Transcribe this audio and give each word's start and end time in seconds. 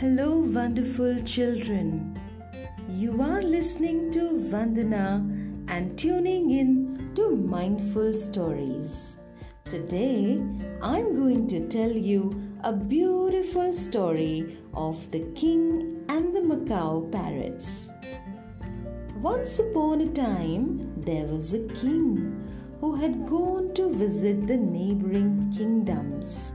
Hello, 0.00 0.38
wonderful 0.38 1.20
children. 1.24 2.16
You 2.88 3.20
are 3.20 3.42
listening 3.42 4.12
to 4.12 4.20
Vandana 4.50 5.06
and 5.66 5.98
tuning 5.98 6.52
in 6.52 7.10
to 7.16 7.34
Mindful 7.34 8.16
Stories. 8.16 9.16
Today, 9.64 10.40
I'm 10.80 11.16
going 11.16 11.48
to 11.48 11.66
tell 11.66 11.90
you 11.90 12.22
a 12.62 12.72
beautiful 12.72 13.72
story 13.72 14.56
of 14.72 15.10
the 15.10 15.24
king 15.34 16.04
and 16.08 16.32
the 16.32 16.42
macaw 16.42 17.00
parrots. 17.10 17.90
Once 19.16 19.58
upon 19.58 20.02
a 20.02 20.08
time, 20.10 20.92
there 20.96 21.26
was 21.26 21.54
a 21.54 21.66
king 21.80 22.48
who 22.80 22.94
had 22.94 23.26
gone 23.26 23.74
to 23.74 23.92
visit 23.92 24.46
the 24.46 24.56
neighboring 24.58 25.52
kingdoms 25.56 26.52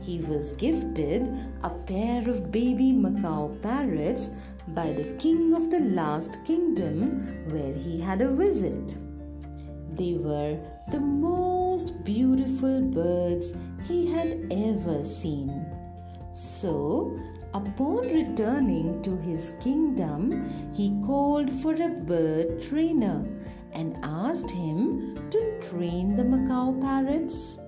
he 0.00 0.18
was 0.20 0.52
gifted 0.52 1.22
a 1.62 1.70
pair 1.70 2.28
of 2.28 2.50
baby 2.50 2.92
macaw 2.92 3.48
parrots 3.62 4.30
by 4.68 4.92
the 4.92 5.12
king 5.18 5.54
of 5.54 5.70
the 5.70 5.80
last 5.80 6.38
kingdom 6.44 7.26
where 7.50 7.74
he 7.74 8.00
had 8.00 8.20
a 8.20 8.30
visit. 8.30 8.96
They 9.90 10.14
were 10.14 10.58
the 10.90 11.00
most 11.00 12.04
beautiful 12.04 12.80
birds 12.80 13.52
he 13.86 14.10
had 14.10 14.46
ever 14.50 15.04
seen. 15.04 15.66
So, 16.32 17.18
upon 17.52 18.08
returning 18.08 19.02
to 19.02 19.16
his 19.16 19.52
kingdom, 19.60 20.72
he 20.72 20.90
called 21.04 21.52
for 21.60 21.74
a 21.74 21.88
bird 21.88 22.62
trainer 22.62 23.24
and 23.72 23.98
asked 24.02 24.50
him 24.50 25.14
to 25.30 25.60
train 25.68 26.16
the 26.16 26.24
macaw 26.24 26.72
parrots. 26.80 27.58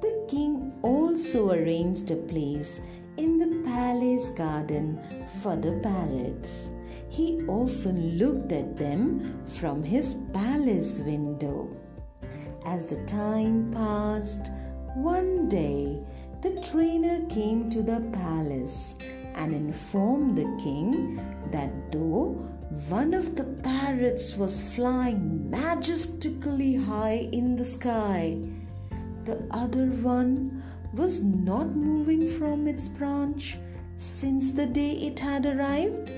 The 0.00 0.24
king 0.28 0.72
also 0.82 1.50
arranged 1.50 2.10
a 2.10 2.16
place 2.16 2.80
in 3.16 3.38
the 3.38 3.68
palace 3.68 4.30
garden 4.30 5.00
for 5.42 5.56
the 5.56 5.72
parrots. 5.82 6.70
He 7.08 7.40
often 7.48 8.18
looked 8.18 8.52
at 8.52 8.76
them 8.76 9.42
from 9.46 9.82
his 9.82 10.14
palace 10.32 11.00
window. 11.00 11.68
As 12.64 12.86
the 12.86 13.02
time 13.06 13.72
passed, 13.72 14.50
one 14.94 15.48
day 15.48 15.98
the 16.42 16.60
trainer 16.70 17.24
came 17.26 17.70
to 17.70 17.82
the 17.82 18.00
palace 18.12 18.94
and 19.34 19.52
informed 19.54 20.36
the 20.36 20.62
king 20.62 21.16
that 21.50 21.90
though 21.90 22.46
one 22.88 23.14
of 23.14 23.34
the 23.34 23.44
parrots 23.44 24.36
was 24.36 24.60
flying 24.60 25.48
majestically 25.50 26.74
high 26.74 27.28
in 27.32 27.56
the 27.56 27.64
sky, 27.64 28.38
the 29.28 29.46
other 29.50 29.84
one 30.00 30.62
was 30.94 31.20
not 31.20 31.76
moving 31.76 32.26
from 32.38 32.66
its 32.66 32.88
branch 32.88 33.58
since 33.98 34.52
the 34.52 34.64
day 34.64 34.92
it 34.92 35.18
had 35.20 35.44
arrived. 35.44 36.10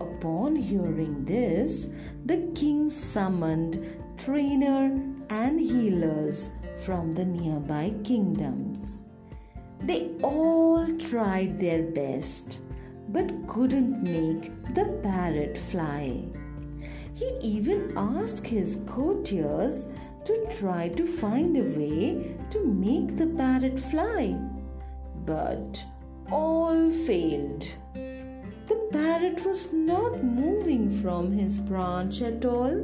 Upon 0.00 0.56
hearing 0.56 1.24
this, 1.24 1.86
the 2.26 2.38
king 2.56 2.90
summoned 2.90 3.78
trainer 4.16 5.00
and 5.30 5.60
healers 5.60 6.50
from 6.84 7.14
the 7.14 7.24
nearby 7.24 7.94
kingdoms. 8.02 8.98
They 9.80 10.10
all 10.20 10.84
tried 10.98 11.60
their 11.60 11.84
best 11.84 12.60
but 13.10 13.46
couldn't 13.46 14.02
make 14.02 14.50
the 14.74 14.86
parrot 15.04 15.56
fly. 15.56 16.24
He 17.14 17.30
even 17.40 17.92
asked 17.96 18.46
his 18.46 18.78
courtiers 18.86 19.88
to 20.28 20.46
try 20.58 20.88
to 20.90 21.06
find 21.06 21.56
a 21.56 21.62
way 21.80 22.36
to 22.50 22.62
make 22.62 23.16
the 23.16 23.26
parrot 23.26 23.80
fly. 23.80 24.36
But 25.24 25.82
all 26.30 26.90
failed. 26.90 27.66
The 27.94 28.78
parrot 28.92 29.42
was 29.46 29.72
not 29.72 30.22
moving 30.22 31.00
from 31.00 31.32
his 31.32 31.60
branch 31.60 32.20
at 32.20 32.44
all. 32.44 32.76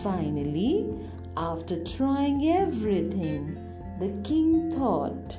Finally, 0.00 0.94
after 1.36 1.82
trying 1.82 2.48
everything, 2.48 3.58
the 3.98 4.12
king 4.22 4.70
thought 4.70 5.38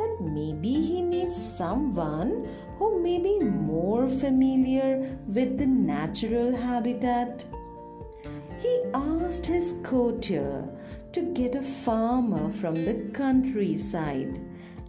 that 0.00 0.16
maybe 0.22 0.74
he 0.90 1.02
needs 1.02 1.36
someone 1.36 2.48
who 2.80 3.00
may 3.00 3.18
be 3.18 3.38
more 3.38 4.08
familiar 4.08 5.16
with 5.28 5.56
the 5.56 5.66
natural 5.66 6.56
habitat 6.56 7.44
asked 9.36 9.44
his 9.44 9.74
courtier 9.82 10.66
to 11.12 11.20
get 11.34 11.54
a 11.54 11.60
farmer 11.60 12.50
from 12.52 12.74
the 12.74 12.94
countryside 13.12 14.40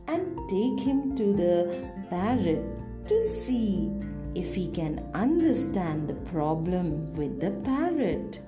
and 0.08 0.38
take 0.48 0.80
him 0.80 1.14
to 1.18 1.34
the 1.34 1.90
parrot 2.10 2.64
to 3.10 3.20
see 3.20 3.92
if 4.36 4.56
he 4.56 4.70
can 4.70 5.06
understand 5.14 6.08
the 6.08 6.20
problem 6.32 7.14
with 7.16 7.42
the 7.42 7.52
parrot. 7.68 8.40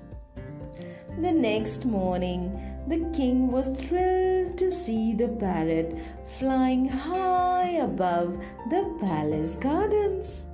The 1.18 1.34
next 1.34 1.86
morning, 1.86 2.44
the 2.88 3.04
king 3.14 3.52
was 3.52 3.68
thrilled 3.68 4.58
to 4.58 4.72
see 4.72 5.14
the 5.14 5.28
parrot 5.28 5.98
flying 6.40 6.88
high 6.88 7.72
above 7.72 8.42
the 8.70 8.86
palace 9.02 9.58
gardens. 9.58 10.46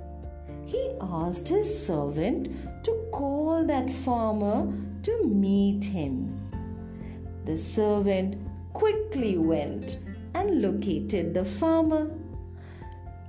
He 0.66 0.90
asked 1.00 1.46
his 1.46 1.86
servant 1.86 2.48
to 2.84 2.92
call 3.12 3.64
that 3.64 3.90
farmer 3.90 4.72
to 5.04 5.24
meet 5.24 5.84
him. 5.84 6.36
The 7.44 7.56
servant 7.56 8.36
quickly 8.72 9.38
went 9.38 10.00
and 10.34 10.60
located 10.60 11.34
the 11.34 11.44
farmer. 11.44 12.10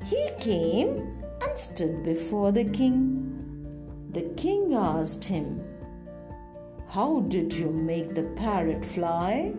He 0.03 0.29
came 0.39 1.21
and 1.41 1.57
stood 1.59 2.03
before 2.03 2.51
the 2.51 2.65
king. 2.65 4.09
The 4.11 4.23
king 4.35 4.73
asked 4.73 5.23
him, 5.23 5.61
How 6.87 7.19
did 7.19 7.53
you 7.53 7.69
make 7.69 8.15
the 8.15 8.23
parrot 8.35 8.83
fly? 8.83 9.53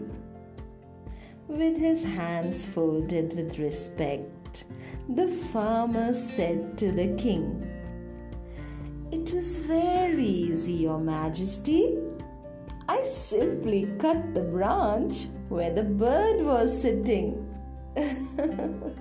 With 1.46 1.76
his 1.76 2.02
hands 2.02 2.66
folded 2.66 3.36
with 3.36 3.58
respect, 3.58 4.37
the 5.08 5.28
farmer 5.52 6.14
said 6.14 6.78
to 6.78 6.92
the 6.92 7.08
king, 7.16 7.64
it 9.10 9.32
was 9.32 9.56
very 9.56 10.26
easy, 10.26 10.72
Your 10.72 10.98
Majesty. 10.98 11.96
I 12.88 13.02
simply 13.04 13.88
cut 13.98 14.34
the 14.34 14.42
branch 14.42 15.28
where 15.48 15.72
the 15.72 15.82
bird 15.82 16.44
was 16.44 16.80
sitting. 16.80 17.44
the 17.94 18.94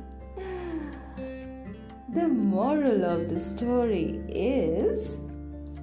moral 2.28 3.04
of 3.04 3.30
the 3.30 3.40
story 3.40 4.22
is 4.30 5.18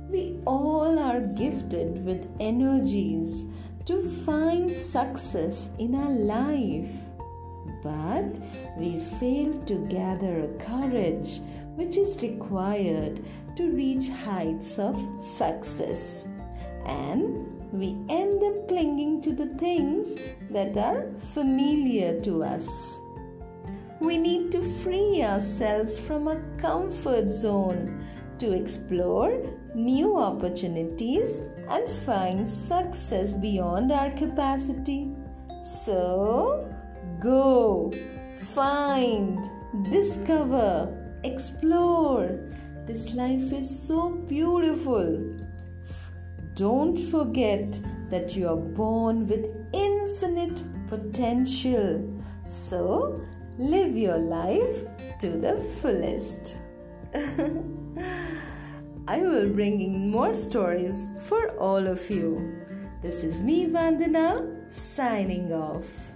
we 0.09 0.39
all 0.47 0.99
are 0.99 1.21
gifted 1.21 2.05
with 2.05 2.27
energies 2.41 3.45
to 3.85 4.09
find 4.25 4.71
success 4.71 5.69
in 5.79 5.95
our 5.95 6.11
life, 6.11 6.89
but 7.83 8.39
we 8.77 8.99
fail 9.19 9.53
to 9.65 9.75
gather 9.89 10.49
courage 10.59 11.41
which 11.77 11.97
is 11.97 12.21
required 12.23 13.25
to 13.57 13.71
reach 13.71 14.09
heights 14.09 14.79
of 14.79 14.97
success. 15.21 16.27
And 16.87 17.55
we 17.73 17.97
end 18.09 18.43
up 18.43 18.69
clinging 18.69 19.21
to 19.23 19.33
the 19.33 19.47
things 19.59 20.21
that 20.51 20.77
are 20.77 21.11
familiar 21.33 22.21
to 22.23 22.45
us. 22.45 22.67
We 24.01 24.19
need 24.19 24.53
to 24.53 24.63
free 24.83 25.23
ourselves 25.23 25.99
from 25.99 26.29
a 26.29 26.41
comfort 26.59 27.31
zone 27.31 28.07
to 28.39 28.53
explore 28.53 29.43
new 29.75 30.17
opportunities 30.17 31.41
and 31.69 31.89
find 32.05 32.49
success 32.49 33.33
beyond 33.33 33.91
our 33.91 34.11
capacity. 34.11 35.11
So, 35.85 36.69
go, 37.21 37.93
find, 38.53 39.49
discover, 39.91 40.89
explore. 41.25 42.39
This 42.87 43.15
life 43.15 43.53
is 43.53 43.69
so 43.87 44.11
beautiful. 44.11 45.37
Don't 46.55 46.99
forget 47.11 47.79
that 48.11 48.37
you 48.37 48.49
are 48.49 48.57
born 48.57 49.27
with 49.27 49.47
infinite 49.73 50.63
potential. 50.89 52.23
So, 52.49 53.21
live 53.59 53.97
your 53.97 54.19
life 54.19 54.85
to 55.21 55.31
the 55.31 55.65
fullest. 55.81 56.57
I 59.07 59.19
will 59.19 59.49
bring 59.51 59.81
in 59.81 60.11
more 60.11 60.35
stories 60.35 61.07
for 61.29 61.51
all 61.59 61.87
of 61.87 62.09
you. 62.11 62.57
This 63.03 63.23
is 63.23 63.43
me, 63.43 63.67
Vandana, 63.67 64.47
signing 64.73 65.53
off. 65.53 66.14